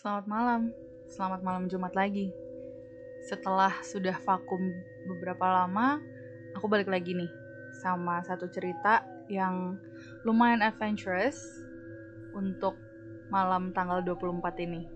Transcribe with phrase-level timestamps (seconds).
[0.00, 0.72] Selamat malam,
[1.12, 2.32] selamat malam Jumat lagi.
[3.20, 4.72] Setelah sudah vakum
[5.04, 6.00] beberapa lama,
[6.56, 7.28] aku balik lagi nih
[7.84, 9.76] sama satu cerita yang
[10.24, 11.36] lumayan adventurous
[12.32, 12.80] untuk
[13.28, 14.88] malam tanggal 24 ini.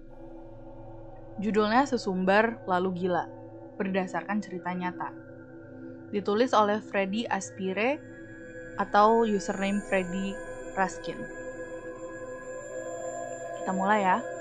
[1.36, 3.28] Judulnya Sesumbar Lalu Gila,
[3.76, 5.12] berdasarkan cerita nyata.
[6.16, 8.00] Ditulis oleh Freddy Aspire
[8.80, 10.32] atau username Freddy
[10.72, 11.20] Raskin.
[13.60, 14.33] Kita mulai ya.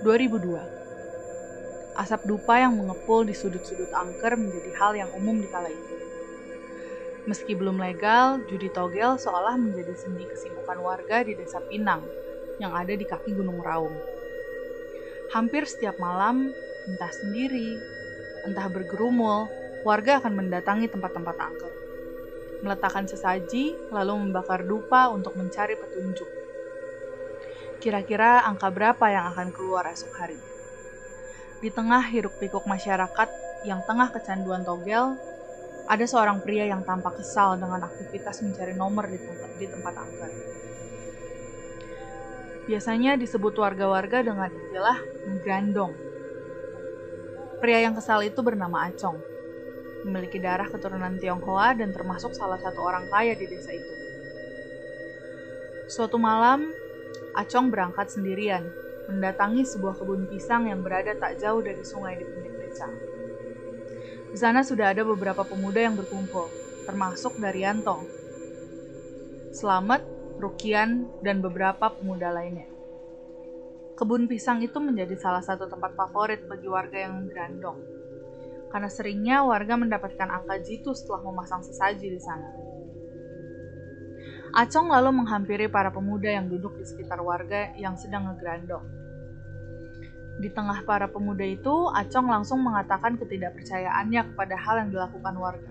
[0.00, 1.92] 2002.
[1.92, 5.96] Asap dupa yang mengepul di sudut-sudut angker menjadi hal yang umum di kala itu.
[7.28, 12.00] Meski belum legal, judi togel seolah menjadi seni kesibukan warga di desa Pinang
[12.56, 13.92] yang ada di kaki Gunung Raung.
[15.36, 16.48] Hampir setiap malam,
[16.88, 17.76] entah sendiri,
[18.48, 19.52] entah bergerumul,
[19.84, 21.72] warga akan mendatangi tempat-tempat angker.
[22.64, 26.39] Meletakkan sesaji, lalu membakar dupa untuk mencari petunjuk
[27.80, 30.36] Kira-kira angka berapa yang akan keluar esok hari?
[31.64, 33.28] Di tengah hiruk-pikuk masyarakat
[33.64, 35.16] yang tengah kecanduan togel,
[35.88, 40.32] ada seorang pria yang tampak kesal dengan aktivitas mencari nomor di tempat, di tempat angker.
[42.68, 45.96] Biasanya disebut warga-warga dengan istilah menggandong.
[47.64, 49.16] Pria yang kesal itu bernama Acong,
[50.04, 53.94] memiliki darah keturunan Tionghoa dan termasuk salah satu orang kaya di desa itu.
[55.88, 56.70] Suatu malam,
[57.30, 58.66] Acong berangkat sendirian,
[59.06, 62.90] mendatangi sebuah kebun pisang yang berada tak jauh dari sungai di pinggir desa.
[64.30, 66.46] Di sana sudah ada beberapa pemuda yang berkumpul,
[66.86, 68.06] termasuk Daryanto,
[69.50, 70.06] Selamat,
[70.38, 72.70] Rukian, dan beberapa pemuda lainnya.
[73.98, 77.82] Kebun pisang itu menjadi salah satu tempat favorit bagi warga yang berandong,
[78.70, 82.46] karena seringnya warga mendapatkan angka jitu setelah memasang sesaji di sana.
[84.50, 88.82] Acong lalu menghampiri para pemuda yang duduk di sekitar warga yang sedang ngegrandong.
[90.42, 95.70] Di tengah para pemuda itu, Acong langsung mengatakan ketidakpercayaannya kepada hal yang dilakukan warga.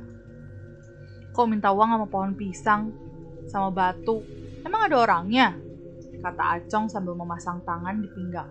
[1.35, 2.95] Kok minta uang sama pohon pisang,
[3.51, 4.23] sama batu?
[4.63, 5.59] Emang ada orangnya?
[6.23, 8.47] Kata Acong sambil memasang tangan di pinggang.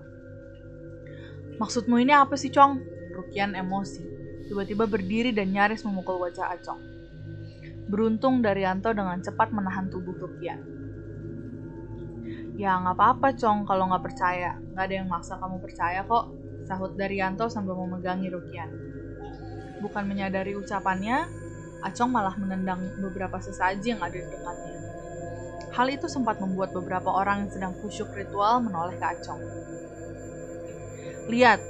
[1.57, 2.85] Maksudmu ini apa sih, Cong?
[3.17, 4.05] Rukian emosi.
[4.45, 6.98] Tiba-tiba berdiri dan nyaris memukul wajah Acong.
[7.89, 10.61] Beruntung Daryanto dengan cepat menahan tubuh Rukian.
[12.61, 14.61] Ya nggak apa-apa Cong kalau nggak percaya.
[14.77, 16.29] Nggak ada yang maksa kamu percaya kok,
[16.69, 18.69] sahut Daryanto sambil memegangi Rukian.
[19.81, 21.25] Bukan menyadari ucapannya,
[21.79, 24.77] Acong malah menendang beberapa sesaji yang ada di dekatnya.
[25.73, 29.39] Hal itu sempat membuat beberapa orang yang sedang kusyuk ritual menoleh ke Acong.
[31.31, 31.63] Lihat,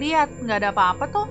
[0.00, 1.28] lihat, nggak ada apa-apa tuh.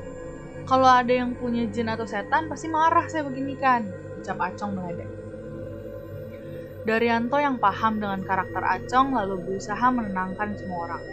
[0.69, 5.05] Kalau ada yang punya jin atau setan, pasti marah saya beginikan ucap Acong meledek.
[6.81, 11.03] Daryanto yang paham dengan karakter Acong lalu berusaha menenangkan semua orang.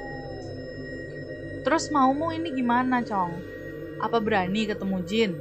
[1.60, 3.36] Terus maumu ini gimana, Cong?
[4.00, 5.32] Apa berani ketemu Jin?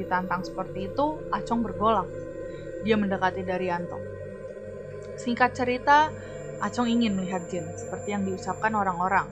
[0.00, 2.08] Ditantang seperti itu, Acong bergolak.
[2.80, 4.00] Dia mendekati Daryanto.
[5.20, 6.08] Singkat cerita,
[6.64, 9.28] Acong ingin melihat Jin, seperti yang diucapkan orang-orang.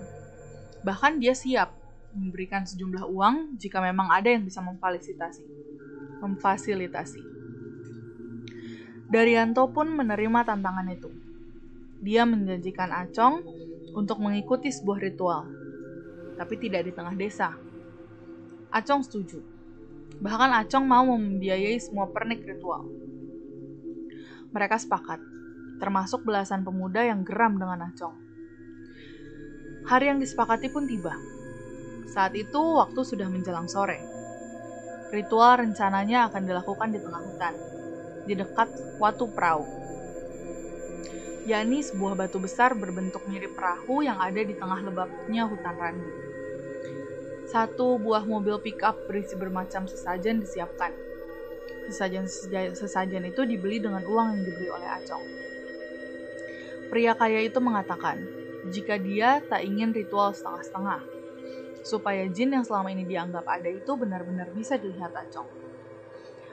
[0.85, 1.73] Bahkan dia siap
[2.13, 5.45] memberikan sejumlah uang jika memang ada yang bisa memfasilitasi.
[6.21, 7.34] Memfasilitasi.
[9.15, 11.07] Daryanto pun menerima tantangan itu.
[12.03, 13.47] Dia menjanjikan Acong
[13.95, 15.47] untuk mengikuti sebuah ritual,
[16.35, 17.55] tapi tidak di tengah desa.
[18.75, 19.39] Acong setuju.
[20.19, 22.91] Bahkan Acong mau membiayai semua pernik ritual.
[24.51, 25.23] Mereka sepakat,
[25.79, 28.19] termasuk belasan pemuda yang geram dengan Acong.
[29.87, 31.15] Hari yang disepakati pun tiba.
[32.11, 34.03] Saat itu waktu sudah menjelang sore.
[35.15, 37.55] Ritual rencananya akan dilakukan di tengah hutan
[38.25, 38.69] di dekat
[38.99, 39.65] Watu Perahu,
[41.45, 46.13] yakni sebuah batu besar berbentuk mirip perahu yang ada di tengah lebatnya hutan randu.
[47.53, 50.91] Satu buah mobil pickup berisi bermacam sesajen disiapkan.
[51.93, 52.25] Sesajen
[52.73, 55.25] sesajen itu dibeli dengan uang yang diberi oleh Acong.
[56.89, 58.25] Pria kaya itu mengatakan,
[58.73, 61.05] jika dia tak ingin ritual setengah-setengah,
[61.85, 65.64] supaya jin yang selama ini dianggap ada itu benar-benar bisa dilihat Acong.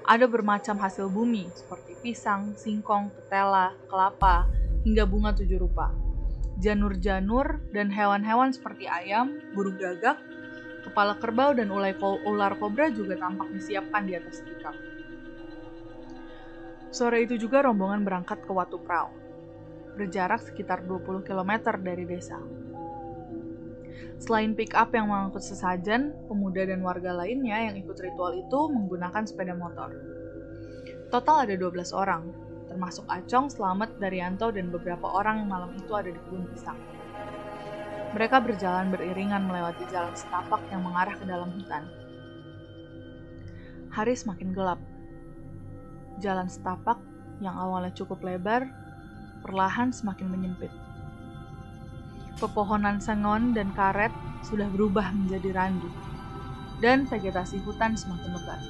[0.02, 4.50] Ada bermacam hasil bumi seperti pisang, singkong, ketela, kelapa,
[4.82, 5.94] hingga bunga tujuh rupa.
[6.58, 10.18] Janur-janur dan hewan-hewan seperti ayam, burung gagak,
[10.82, 14.76] kepala kerbau dan ular kobra juga tampak disiapkan di atas tikar.
[16.92, 19.14] Sore itu juga rombongan berangkat ke Watu Prau,
[19.96, 22.42] berjarak sekitar 20 km dari desa.
[24.22, 29.26] Selain pick up yang mengangkut sesajen, pemuda dan warga lainnya yang ikut ritual itu menggunakan
[29.26, 29.92] sepeda motor.
[31.10, 32.30] Total ada 12 orang,
[32.70, 36.80] termasuk Acong, Selamat, Daryanto, dan beberapa orang yang malam itu ada di kebun pisang.
[38.12, 41.84] Mereka berjalan beriringan melewati jalan setapak yang mengarah ke dalam hutan.
[43.92, 44.80] Hari semakin gelap.
[46.24, 47.00] Jalan setapak
[47.44, 48.68] yang awalnya cukup lebar,
[49.44, 50.72] perlahan semakin menyempit.
[52.42, 54.10] Pepohonan sengon dan karet
[54.42, 55.94] sudah berubah menjadi randu,
[56.82, 58.62] dan vegetasi hutan semakin lebat.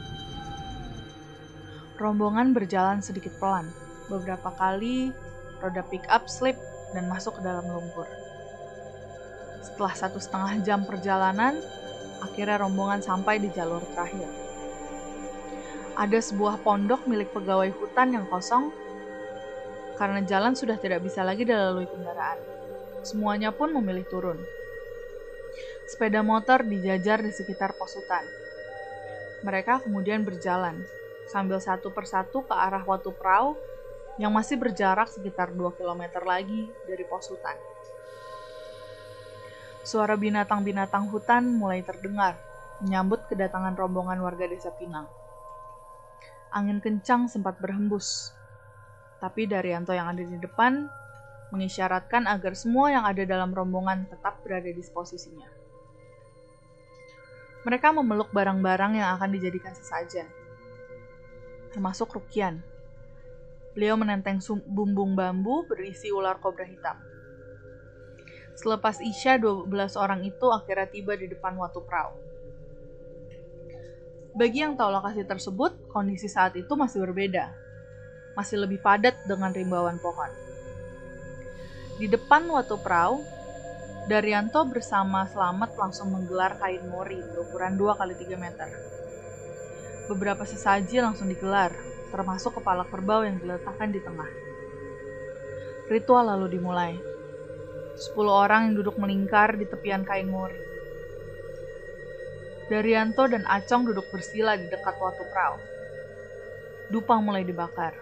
[1.95, 3.71] Rombongan berjalan sedikit pelan.
[4.11, 5.15] Beberapa kali,
[5.63, 6.59] roda pick-up slip
[6.91, 8.03] dan masuk ke dalam lumpur.
[9.63, 11.55] Setelah satu setengah jam perjalanan,
[12.19, 14.27] akhirnya rombongan sampai di jalur terakhir.
[15.95, 18.73] Ada sebuah pondok milik pegawai hutan yang kosong
[19.95, 22.60] karena jalan sudah tidak bisa lagi dilalui kendaraan.
[23.01, 24.37] Semuanya pun memilih turun.
[25.89, 28.23] Sepeda motor dijajar di sekitar pos hutan.
[29.41, 30.85] Mereka kemudian berjalan
[31.25, 33.57] sambil satu persatu ke arah Watu Prau
[34.21, 37.57] yang masih berjarak sekitar 2 km lagi dari pos hutan.
[39.81, 42.37] Suara binatang-binatang hutan mulai terdengar,
[42.85, 45.09] menyambut kedatangan rombongan warga desa Pinang.
[46.53, 48.29] Angin kencang sempat berhembus,
[49.17, 50.85] tapi Daryanto yang ada di depan
[51.51, 55.47] mengisyaratkan agar semua yang ada dalam rombongan tetap berada di posisinya.
[57.61, 60.25] Mereka memeluk barang-barang yang akan dijadikan sesajen,
[61.69, 62.65] termasuk Rukian,
[63.71, 66.99] Beliau menenteng bumbung bambu berisi ular kobra hitam.
[68.59, 72.11] Selepas Isya, 12 orang itu akhirnya tiba di depan Watu Prau.
[74.35, 77.55] Bagi yang tahu lokasi tersebut, kondisi saat itu masih berbeda.
[78.35, 80.50] Masih lebih padat dengan rimbauan pohon.
[82.01, 83.21] Di depan Watu Prau,
[84.09, 88.69] Daryanto bersama Selamat langsung menggelar kain mori berukuran 2 kali 3 meter.
[90.09, 91.69] Beberapa sesaji langsung digelar,
[92.09, 94.25] termasuk kepala kerbau yang diletakkan di tengah.
[95.93, 96.97] Ritual lalu dimulai.
[97.93, 100.57] Sepuluh orang yang duduk melingkar di tepian kain mori.
[102.65, 105.61] Daryanto dan Acong duduk bersila di dekat watu perahu.
[106.89, 107.93] Dupang mulai dibakar.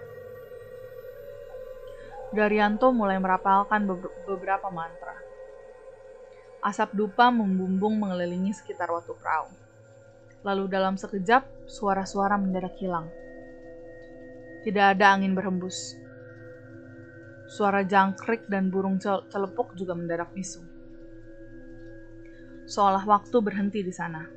[2.30, 3.90] Daryanto mulai merapalkan
[4.30, 5.18] beberapa mantra.
[6.62, 9.50] Asap dupa membumbung mengelilingi sekitar watu perahu.
[10.46, 13.10] Lalu dalam sekejap, suara-suara mendadak hilang.
[14.62, 15.98] Tidak ada angin berhembus.
[17.50, 20.62] Suara jangkrik dan burung celepuk juga mendadak bisu.
[22.70, 24.30] Seolah waktu berhenti di sana.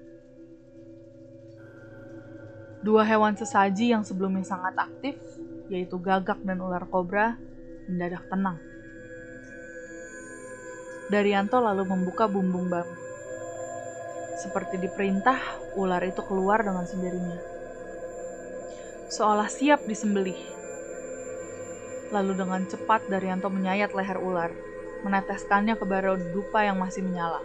[2.81, 5.21] Dua hewan sesaji yang sebelumnya sangat aktif,
[5.69, 7.37] yaitu gagak dan ular kobra,
[7.91, 8.59] mendadak tenang.
[11.11, 12.97] Daryanto lalu membuka bumbung bambu.
[14.41, 15.39] Seperti diperintah,
[15.77, 17.53] ular itu keluar dengan sendirinya
[19.13, 20.41] seolah siap disembelih.
[22.17, 24.49] Lalu dengan cepat Daryanto menyayat leher ular,
[25.05, 27.45] meneteskannya ke bara dupa yang masih menyala.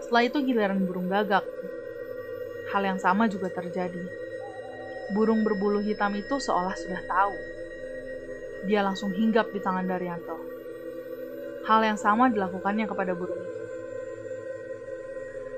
[0.00, 1.44] Setelah itu giliran burung gagak.
[2.72, 4.00] Hal yang sama juga terjadi.
[5.12, 7.36] Burung berbulu hitam itu seolah sudah tahu.
[8.64, 10.40] Dia langsung hinggap di tangan Daryanto.
[11.68, 13.64] Hal yang sama dilakukannya kepada burung itu.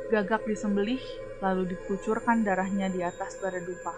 [0.08, 1.04] Gagak disembelih,
[1.38, 3.92] lalu dikucurkan darahnya di atas bara dupa.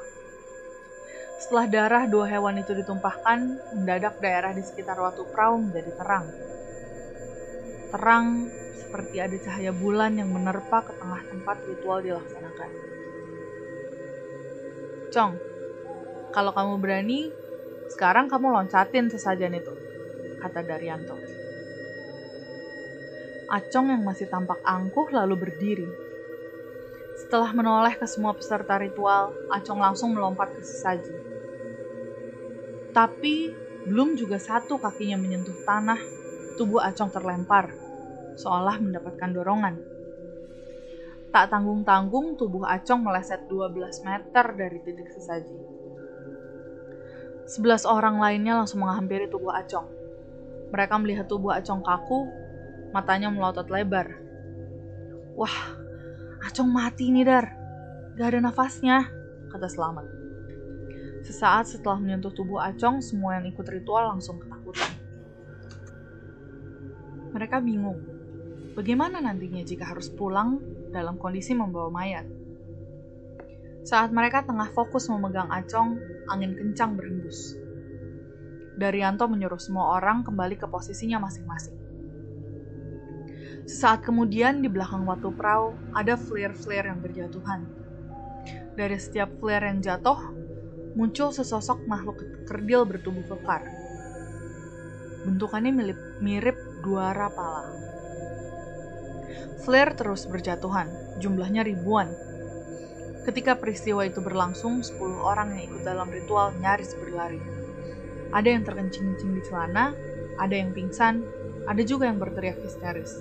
[1.41, 3.39] Setelah darah dua hewan itu ditumpahkan,
[3.79, 6.27] mendadak daerah di sekitar Watu Prau menjadi terang.
[7.95, 8.27] Terang
[8.77, 12.71] seperti ada cahaya bulan yang menerpa ke tengah tempat ritual dilaksanakan.
[15.15, 15.33] Cong,
[16.35, 17.31] kalau kamu berani,
[17.93, 19.75] sekarang kamu loncatin sesajen itu,
[20.41, 21.17] kata Daryanto.
[23.51, 25.89] Acong yang masih tampak angkuh lalu berdiri.
[27.21, 31.15] Setelah menoleh ke semua peserta ritual, Acong langsung melompat ke sesaji.
[32.91, 33.35] Tapi
[33.87, 36.01] belum juga satu kakinya menyentuh tanah,
[36.59, 37.75] tubuh Acong terlempar,
[38.39, 39.75] seolah mendapatkan dorongan.
[41.31, 45.80] Tak tanggung-tanggung tubuh Acong meleset 12 meter dari titik sesaji.
[47.51, 49.91] Sebelas orang lainnya langsung menghampiri tubuh Acong.
[50.71, 52.31] Mereka melihat tubuh Acong kaku,
[52.95, 54.23] matanya melotot lebar.
[55.35, 55.75] Wah,
[56.47, 57.51] Acong mati nih, Dar.
[58.15, 59.11] Gak ada nafasnya,
[59.51, 60.07] kata Selamat.
[61.27, 64.95] Sesaat setelah menyentuh tubuh Acong, semua yang ikut ritual langsung ketakutan.
[67.35, 67.99] Mereka bingung,
[68.79, 70.63] bagaimana nantinya jika harus pulang
[70.95, 72.40] dalam kondisi membawa mayat.
[73.91, 75.99] Saat mereka tengah fokus memegang Acong,
[76.31, 77.59] angin kencang berhembus.
[78.79, 81.75] Daryanto menyuruh semua orang kembali ke posisinya masing-masing.
[83.67, 87.67] Sesaat kemudian di belakang Watu Prau ada flare-flare yang berjatuhan.
[88.79, 90.23] Dari setiap flare yang jatuh,
[90.95, 93.67] muncul sesosok makhluk kerdil bertubuh kekar.
[95.27, 96.55] Bentukannya mirip, mirip
[96.87, 97.67] dua rapala.
[99.67, 100.87] Flare terus berjatuhan,
[101.19, 102.30] jumlahnya ribuan.
[103.21, 107.41] Ketika peristiwa itu berlangsung, 10 orang yang ikut dalam ritual nyaris berlari.
[108.33, 109.93] Ada yang terkencing-kencing di celana,
[110.41, 111.21] ada yang pingsan,
[111.69, 113.13] ada juga yang berteriak histeris.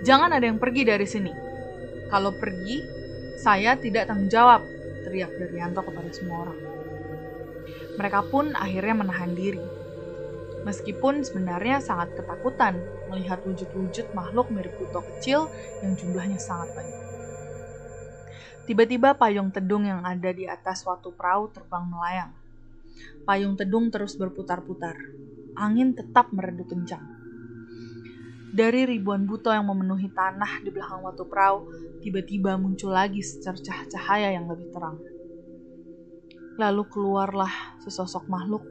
[0.00, 1.32] Jangan ada yang pergi dari sini.
[2.08, 2.80] Kalau pergi,
[3.36, 4.64] saya tidak tanggung jawab,
[5.04, 6.60] teriak Daryanto kepada semua orang.
[8.00, 9.60] Mereka pun akhirnya menahan diri.
[10.64, 12.80] Meskipun sebenarnya sangat ketakutan
[13.12, 15.52] melihat wujud-wujud makhluk mirip buto kecil
[15.84, 17.09] yang jumlahnya sangat banyak.
[18.70, 22.30] Tiba-tiba payung tedung yang ada di atas suatu perahu terbang melayang.
[23.26, 24.94] Payung tedung terus berputar-putar.
[25.58, 27.02] Angin tetap meredup kencang.
[28.54, 31.66] Dari ribuan buto yang memenuhi tanah di belakang watu perahu,
[31.98, 35.02] tiba-tiba muncul lagi secercah cahaya yang lebih terang.
[36.54, 37.50] Lalu keluarlah
[37.82, 38.62] sesosok makhluk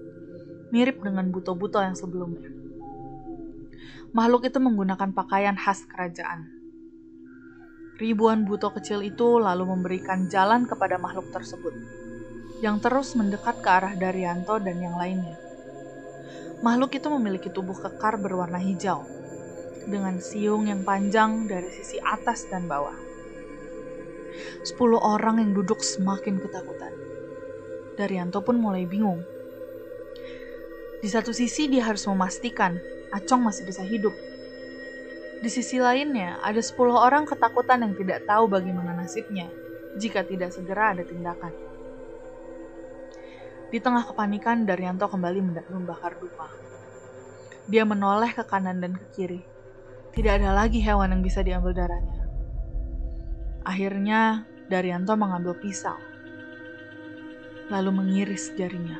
[0.72, 2.48] mirip dengan buto-buto yang sebelumnya.
[4.16, 6.59] Makhluk itu menggunakan pakaian khas kerajaan.
[8.00, 11.76] Ribuan buto kecil itu lalu memberikan jalan kepada makhluk tersebut,
[12.64, 15.36] yang terus mendekat ke arah Daryanto dan yang lainnya.
[16.64, 19.04] Makhluk itu memiliki tubuh kekar berwarna hijau,
[19.84, 22.96] dengan siung yang panjang dari sisi atas dan bawah.
[24.64, 26.96] Sepuluh orang yang duduk semakin ketakutan.
[28.00, 29.28] Daryanto pun mulai bingung.
[31.04, 32.80] Di satu sisi dia harus memastikan
[33.10, 34.14] Acong masih bisa hidup.
[35.40, 39.48] Di sisi lainnya, ada sepuluh orang ketakutan yang tidak tahu bagaimana nasibnya
[39.96, 41.56] jika tidak segera ada tindakan.
[43.72, 46.52] Di tengah kepanikan, Daryanto kembali membakar dupa.
[47.72, 49.42] Dia menoleh ke kanan dan ke kiri,
[50.12, 52.28] tidak ada lagi hewan yang bisa diambil darahnya.
[53.64, 55.96] Akhirnya, Daryanto mengambil pisau,
[57.72, 59.00] lalu mengiris jarinya.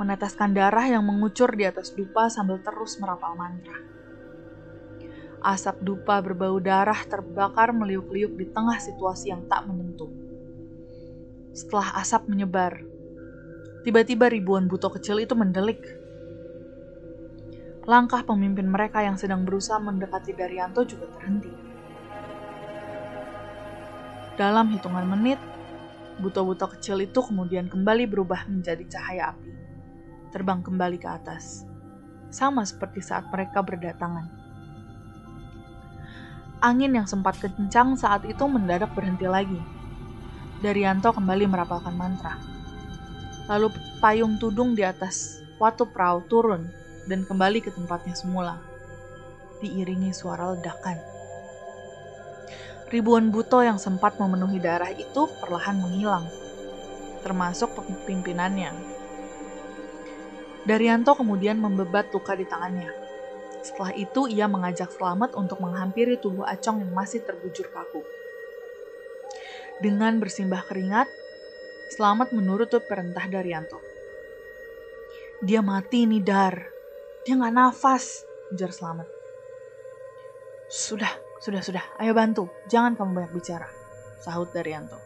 [0.00, 3.99] Meneteskan darah yang mengucur di atas dupa sambil terus merapal mantra.
[5.40, 10.12] Asap dupa berbau darah terbakar meliuk-liuk di tengah situasi yang tak menentu.
[11.56, 12.84] Setelah asap menyebar,
[13.82, 15.80] tiba-tiba ribuan buto kecil itu mendelik
[17.88, 21.50] langkah pemimpin mereka yang sedang berusaha mendekati Daryanto juga terhenti.
[24.38, 25.40] Dalam hitungan menit,
[26.22, 29.52] buto-buto kecil itu kemudian kembali berubah menjadi cahaya api,
[30.32, 31.64] terbang kembali ke atas,
[32.30, 34.39] sama seperti saat mereka berdatangan.
[36.60, 39.56] Angin yang sempat kencang saat itu mendadak berhenti lagi.
[40.60, 42.36] Daryanto kembali merapalkan mantra.
[43.48, 46.68] Lalu payung tudung di atas watu perahu turun
[47.08, 48.60] dan kembali ke tempatnya semula,
[49.64, 51.00] diiringi suara ledakan.
[52.92, 56.28] Ribuan buto yang sempat memenuhi darah itu perlahan menghilang,
[57.24, 57.72] termasuk
[58.04, 58.76] pimpinannya.
[60.68, 62.99] Daryanto kemudian membebat luka di tangannya.
[63.60, 68.00] Setelah itu, ia mengajak Selamat untuk menghampiri tubuh Acong yang masih terbujur kaku.
[69.80, 71.08] Dengan bersimbah keringat,
[71.92, 73.82] Selamat menurut perintah Daryanto.
[75.42, 76.56] Dia mati nih, Dar,
[77.24, 79.08] dia nggak nafas, ujar Selamat.
[80.70, 81.10] Sudah,
[81.42, 81.84] sudah, sudah.
[81.98, 82.46] Ayo bantu.
[82.70, 83.68] Jangan kamu banyak bicara,
[84.22, 84.96] sahut Daryanto.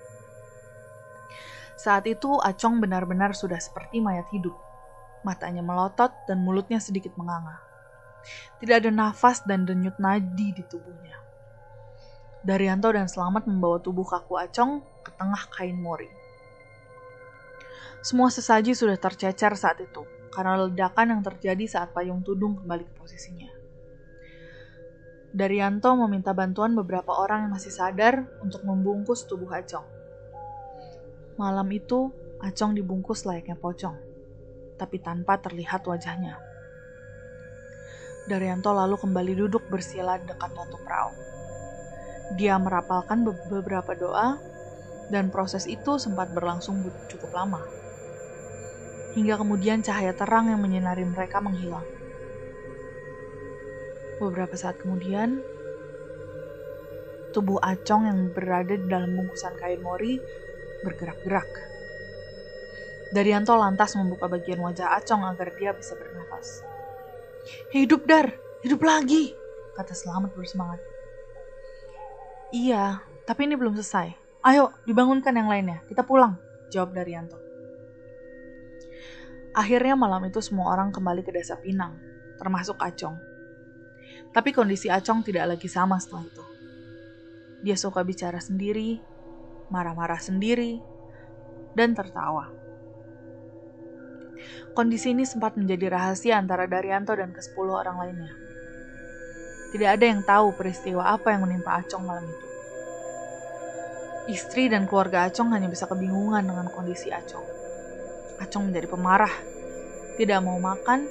[1.74, 4.54] Saat itu Acong benar-benar sudah seperti mayat hidup.
[5.24, 7.73] Matanya melotot dan mulutnya sedikit menganga.
[8.60, 11.20] Tidak ada nafas dan denyut nadi di tubuhnya.
[12.44, 16.12] Daryanto dan Selamat membawa tubuh kaku Acong ke tengah kain mori.
[18.04, 22.94] Semua sesaji sudah tercecer saat itu, karena ledakan yang terjadi saat payung tudung kembali ke
[23.00, 23.48] posisinya.
[25.32, 29.88] Daryanto meminta bantuan beberapa orang yang masih sadar untuk membungkus tubuh Acong.
[31.40, 32.12] Malam itu,
[32.44, 33.96] Acong dibungkus layaknya pocong,
[34.76, 36.53] tapi tanpa terlihat wajahnya.
[38.24, 41.12] Daryanto lalu kembali duduk bersila dekat watu perahu.
[42.40, 44.40] Dia merapalkan beberapa doa,
[45.12, 46.80] dan proses itu sempat berlangsung
[47.12, 47.60] cukup lama
[49.14, 51.86] hingga kemudian cahaya terang yang menyinari mereka menghilang.
[54.18, 55.38] Beberapa saat kemudian,
[57.30, 60.18] tubuh Acong yang berada di dalam bungkusan kain mori
[60.82, 61.46] bergerak-gerak.
[63.14, 66.73] Daryanto lantas membuka bagian wajah Acong agar dia bisa bernafas.
[67.76, 68.32] Hidup Dar,
[68.64, 69.36] hidup lagi,
[69.76, 70.80] kata Selamat bersemangat.
[72.54, 74.16] Iya, tapi ini belum selesai.
[74.40, 75.84] Ayo, dibangunkan yang lainnya.
[75.84, 76.40] Kita pulang,
[76.72, 77.36] jawab Daryanto.
[79.52, 82.00] Akhirnya malam itu semua orang kembali ke desa Pinang,
[82.40, 83.20] termasuk Acong.
[84.32, 86.44] Tapi kondisi Acong tidak lagi sama setelah itu.
[87.60, 88.98] Dia suka bicara sendiri,
[89.68, 90.80] marah-marah sendiri,
[91.76, 92.63] dan tertawa.
[94.74, 98.34] Kondisi ini sempat menjadi rahasia antara Daryanto dan ke-10 orang lainnya.
[99.74, 102.46] Tidak ada yang tahu peristiwa apa yang menimpa Acong malam itu.
[104.30, 107.44] Istri dan keluarga Acong hanya bisa kebingungan dengan kondisi Acong.
[108.38, 109.34] Acong menjadi pemarah,
[110.16, 111.10] tidak mau makan,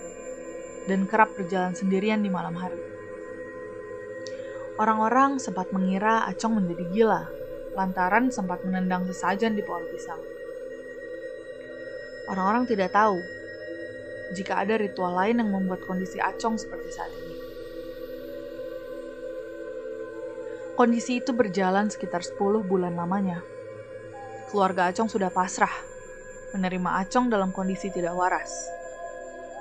[0.90, 2.80] dan kerap berjalan sendirian di malam hari.
[4.82, 7.24] Orang-orang sempat mengira Acong menjadi gila,
[7.78, 10.33] lantaran sempat menendang sesajen di pohon pisang.
[12.32, 13.20] Orang-orang tidak tahu
[14.32, 17.36] jika ada ritual lain yang membuat kondisi Acong seperti saat ini.
[20.74, 23.46] Kondisi itu berjalan sekitar 10 bulan lamanya.
[24.50, 25.74] Keluarga Acong sudah pasrah,
[26.58, 28.72] menerima Acong dalam kondisi tidak waras.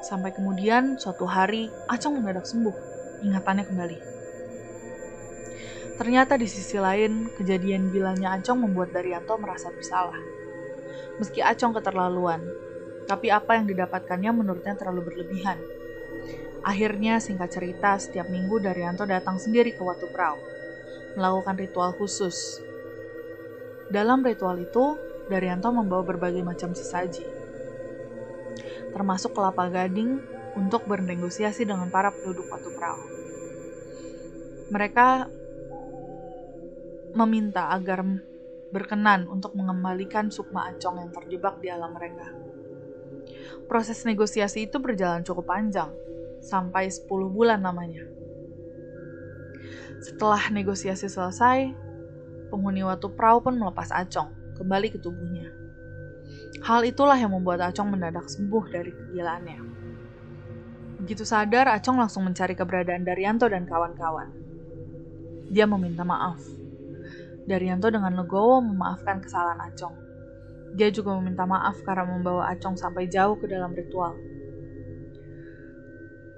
[0.01, 2.77] Sampai kemudian suatu hari Acong mendadak sembuh,
[3.29, 3.99] ingatannya kembali.
[6.01, 10.42] Ternyata di sisi lain, kejadian gilanya Acong membuat Daryanto merasa bersalah.
[11.21, 12.41] Meski Acong keterlaluan,
[13.05, 15.61] tapi apa yang didapatkannya menurutnya terlalu berlebihan.
[16.63, 20.39] Akhirnya, singkat cerita, setiap minggu Daryanto datang sendiri ke Watu Prau
[21.13, 22.63] melakukan ritual khusus.
[23.93, 24.97] Dalam ritual itu,
[25.29, 27.25] Daryanto membawa berbagai macam sesaji,
[28.93, 30.23] termasuk kelapa gading
[30.57, 33.05] untuk bernegosiasi dengan para penduduk Watu Perahu.
[34.73, 35.29] Mereka
[37.13, 38.01] meminta agar
[38.73, 42.33] berkenan untuk mengembalikan Sukma Acong yang terjebak di alam mereka.
[43.69, 45.93] Proses negosiasi itu berjalan cukup panjang,
[46.43, 48.03] sampai 10 bulan namanya.
[50.03, 51.71] Setelah negosiasi selesai,
[52.51, 55.53] penghuni Watu Prau pun melepas Acong kembali ke tubuhnya.
[56.67, 59.61] Hal itulah yang membuat Acong mendadak sembuh dari kegilaannya.
[61.03, 64.31] Begitu sadar, Acong langsung mencari keberadaan Daryanto dan kawan-kawan.
[65.51, 66.62] Dia meminta maaf.
[67.43, 69.97] Daryanto dengan legowo memaafkan kesalahan Acong.
[70.73, 74.15] Dia juga meminta maaf karena membawa Acong sampai jauh ke dalam ritual.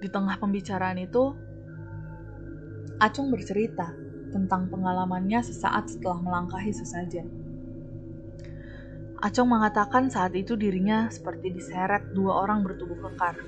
[0.01, 1.37] Di tengah pembicaraan itu,
[2.99, 3.93] Acung bercerita
[4.35, 7.27] tentang pengalamannya sesaat setelah melangkahi sesajen.
[9.25, 13.41] Acung mengatakan saat itu dirinya seperti diseret dua orang bertubuh kekar.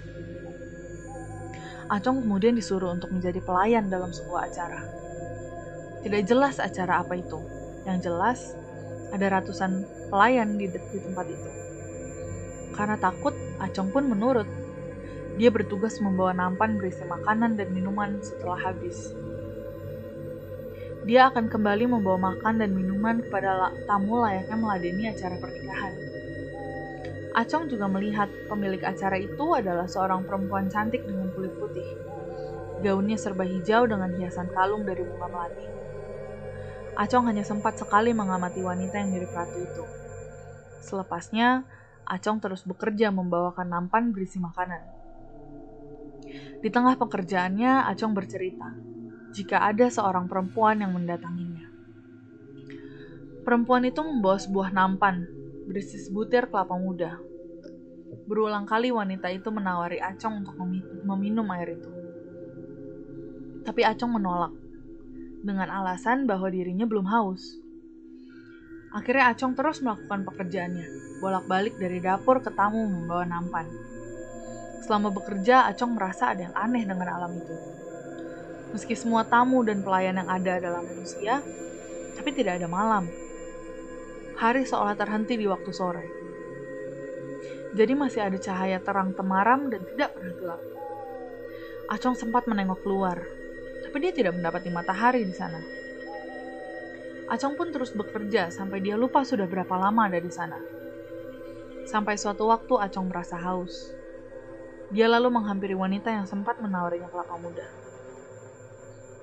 [1.86, 5.05] Acung kemudian disuruh untuk menjadi pelayan dalam sebuah acara.
[6.06, 7.42] Tidak jelas acara apa itu.
[7.82, 8.38] Yang jelas,
[9.10, 11.50] ada ratusan pelayan di, di tempat itu.
[12.78, 14.46] Karena takut, Acong pun menurut.
[15.34, 19.10] Dia bertugas membawa nampan berisi makanan dan minuman setelah habis
[21.06, 25.94] dia akan kembali membawa makan dan minuman kepada tamu layaknya meladeni acara pernikahan.
[27.30, 31.86] Acong juga melihat pemilik acara itu adalah seorang perempuan cantik dengan kulit putih.
[32.82, 35.85] Gaunnya serba hijau dengan hiasan kalung dari bunga melati.
[36.96, 39.84] Acong hanya sempat sekali mengamati wanita yang mirip ratu itu.
[40.80, 41.68] Selepasnya,
[42.08, 44.80] Acong terus bekerja membawakan nampan berisi makanan.
[46.64, 48.80] Di tengah pekerjaannya, Acong bercerita
[49.36, 51.68] jika ada seorang perempuan yang mendatanginya.
[53.44, 55.28] Perempuan itu membawa sebuah nampan
[55.68, 57.20] berisi sebutir kelapa muda.
[58.24, 60.56] Berulang kali wanita itu menawari Acong untuk
[61.04, 61.90] meminum air itu.
[63.62, 64.65] Tapi Acong menolak
[65.46, 67.62] dengan alasan bahwa dirinya belum haus.
[68.90, 73.70] Akhirnya Acong terus melakukan pekerjaannya, bolak-balik dari dapur ke tamu membawa nampan.
[74.82, 77.54] Selama bekerja, Acong merasa ada yang aneh dengan alam itu
[78.74, 81.38] Meski semua tamu dan pelayan yang ada adalah manusia,
[82.18, 83.06] tapi tidak ada malam.
[84.36, 86.04] Hari seolah terhenti di waktu sore.
[87.72, 90.62] Jadi masih ada cahaya terang temaram dan tidak pernah gelap.
[91.88, 93.22] Acong sempat menengok keluar,
[93.86, 95.62] tapi dia tidak mendapati matahari di sana.
[97.30, 100.58] Acong pun terus bekerja sampai dia lupa sudah berapa lama ada di sana.
[101.86, 103.94] Sampai suatu waktu Acong merasa haus.
[104.90, 107.66] Dia lalu menghampiri wanita yang sempat menawarinya kelapa muda.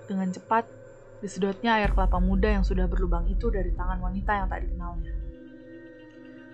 [0.07, 0.67] Dengan cepat,
[1.23, 5.13] disedotnya air kelapa muda yang sudah berlubang itu dari tangan wanita yang tak dikenalnya.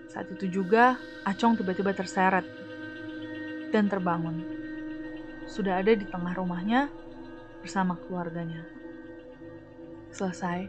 [0.09, 2.45] Saat itu juga, Acong tiba-tiba terseret
[3.69, 4.45] dan terbangun.
[5.49, 6.93] Sudah ada di tengah rumahnya
[7.61, 8.65] bersama keluarganya.
[10.11, 10.67] Selesai.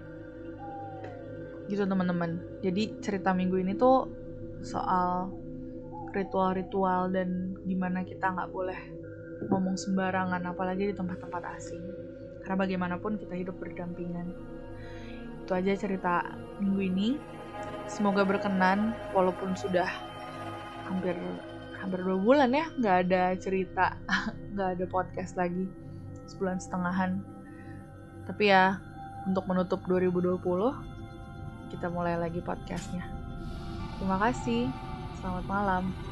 [1.70, 2.42] Gitu teman-teman.
[2.60, 4.10] Jadi cerita minggu ini tuh
[4.60, 5.32] soal
[6.10, 8.80] ritual-ritual dan gimana kita nggak boleh
[9.48, 11.80] ngomong sembarangan apalagi di tempat-tempat asing
[12.44, 14.34] karena bagaimanapun kita hidup berdampingan
[15.46, 16.14] itu aja cerita
[16.60, 17.08] minggu ini
[17.88, 19.88] semoga berkenan walaupun sudah
[20.90, 21.16] hampir
[21.80, 23.96] hampir dua bulan ya nggak ada cerita
[24.52, 25.70] nggak ada podcast lagi
[26.30, 27.18] sebulan setengahan.
[28.30, 28.78] Tapi ya
[29.26, 30.38] untuk menutup 2020
[31.74, 33.02] kita mulai lagi podcastnya.
[33.98, 34.70] Terima kasih.
[35.20, 36.09] Selamat malam